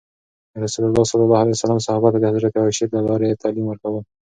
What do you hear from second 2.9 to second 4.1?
له لارې تعلیم ورکول.